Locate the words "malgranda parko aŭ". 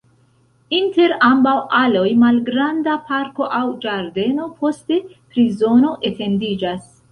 2.21-3.61